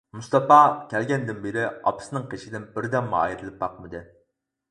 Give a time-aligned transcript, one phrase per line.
[0.17, 0.55] مۇستاپا
[0.93, 4.05] كەلگەندىن بېرى ئاپىسىنىڭ قېشىدىن بىر دەممۇ ئايرىلىپ باقمىدى.